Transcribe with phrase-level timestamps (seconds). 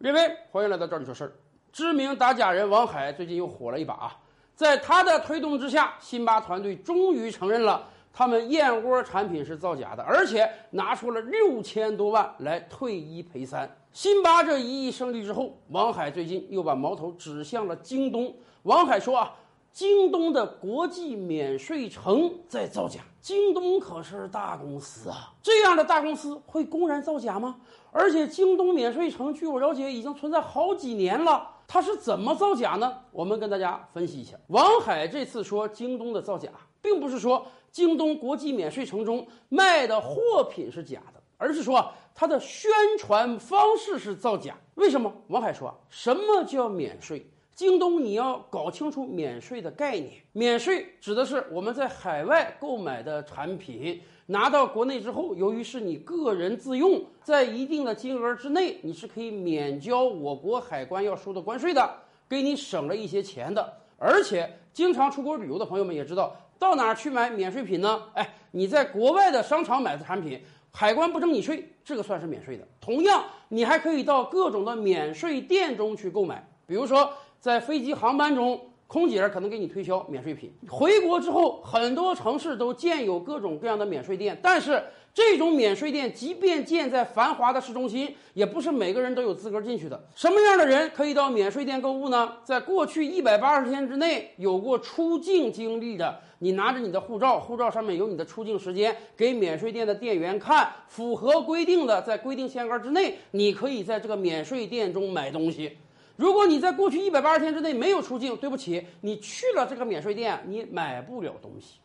[0.00, 1.32] 各位，欢迎来到这里说事儿。
[1.72, 4.16] 知名打假人王海最近又火了一把啊，
[4.54, 13.68] 在他的推动之下，辛巴团队终于承认了他们燕窝产品是造假的，而且拿出了六千多万来退一赔三。
[13.92, 18.32] 辛巴这一役胜利之后，王海最近又把矛头指向了京东。
[18.62, 19.34] 王海说啊。
[19.72, 27.60] 京东的国际免税城在造假，京东可是大公司啊，这样的大公司会公然造假吗？
[27.92, 32.98] 而且京东免税城，据我了解已经存在好几年了，它是怎么造假呢？
[33.12, 34.36] 我们跟大家分析一下。
[34.48, 36.50] 王海这次说京东的造假，
[36.82, 44.56] 并不是说京东国际免税城中卖的货品是假的，而是说它的宣传方式是造假。
[44.74, 45.12] 为什么？
[45.28, 47.30] 王海说，什么叫免税？
[47.58, 50.12] 京东，你要搞清楚免税的概念。
[50.30, 61.96] 免税指的是我们在海外购买的产品拿到国内之后，由于是你个人自用，在一定的金额之内，你是可以免交我国海关要收的关税的，
[62.28, 63.76] 给你省了一些钱的。
[63.98, 68.04] 而且，经常出国旅游的朋友们也知道，到哪儿去买免税品呢？
[68.14, 72.64] 哎，你在国外的商场买的产品，海关不征你税，这个算是免税的。
[72.80, 77.10] 同样，你还可以到各种的免税店中去购买，比如说。
[77.40, 80.52] 在飞机航班中，空姐可能给你推销免税品。
[80.68, 84.82] 回国之后，很多城市都建有各种各样的免税店，但是
[85.14, 90.02] 这种免税店即便建在繁华的市中心，也不是每个人都有资格进去的。
[90.16, 92.32] 什么样的人可以到免税店购物呢？
[92.42, 105.76] 在过去一百八十天之内有过出境经历的，你拿着你的护照，护照上面有你的出境时间，给免税店的店员看，符合规定的，在规定限额之内，你可以在这个免税店中买东西。
[106.18, 111.78] 如果你在过去一百八十天之内没有出境，对不起，你去了这个免税店，你买不了东西。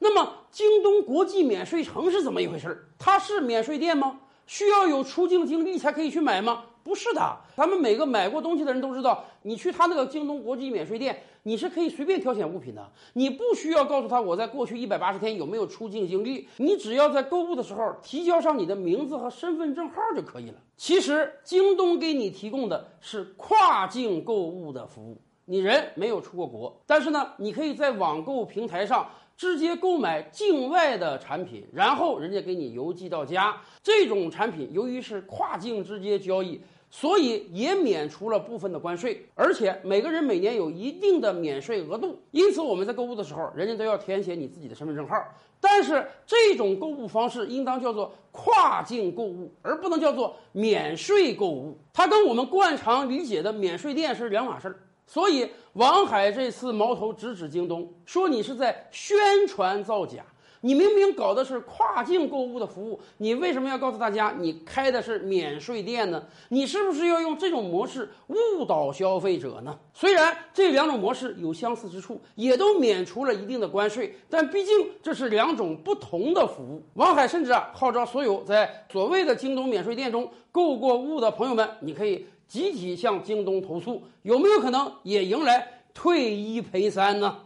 [0.00, 2.88] 那么，京东国际免税城是怎么一回事儿？
[2.98, 4.18] 它是免税店吗？
[4.46, 6.64] 需要有出境经历才可以去买吗？
[6.82, 20.54] 不是的，咱们每个买过东西的人都知道，你去他那个京东国际免税店，你是可以随便挑选物品的，你不需要告诉他我在过去一百八十天有没有出境经历，你只要在购物的时候提交上你的名字和身份证号就可以了。
[20.76, 29.08] 其实，京东给你提供的是跨境购物的服务，你人没有出过国，但是呢，你可以在网购平台上。
[29.38, 33.54] 直接购买境外的产品，然后人家给你邮寄到家。
[33.82, 36.58] 这种产品由于是跨境直接交易，
[36.88, 42.18] 所以也免除了部分的关税，而且每个人每年有一定的免税额度。
[42.30, 45.14] 因此我们在购物的时候，人家都要填写你自己的身份证号。
[45.60, 51.76] 但是这种购物方式应当叫做跨境购物，而不能叫做免税购物。
[51.92, 54.80] 它跟我们惯常理解的免税店是两码事儿。
[55.06, 60.24] 所以，王海这次矛头直指京东，说你是在宣传造假。
[60.66, 66.20] 你明明搞的是跨境购物的服务，你为什么要告诉大家你开的是免税店呢？
[66.48, 69.78] 你是不是要用这种模式误导消费者呢？
[69.94, 76.82] 虽然这两种模式有相似之处，也都免除了一定的关税，但毕竟这是两种不同的服务。
[76.94, 82.26] 王海甚至啊号召所有在所谓的京东免税店中购过物的朋友们，你可以。
[82.48, 87.38] 集体向京东投诉，有没有可能也迎来退一赔三呢？